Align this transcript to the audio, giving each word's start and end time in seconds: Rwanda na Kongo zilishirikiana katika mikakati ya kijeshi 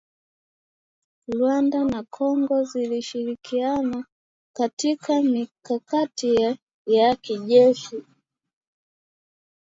Rwanda 1.27 1.83
na 1.83 2.03
Kongo 2.03 2.63
zilishirikiana 2.63 4.05
katika 4.55 5.21
mikakati 5.21 6.57
ya 6.85 7.15
kijeshi 7.15 8.03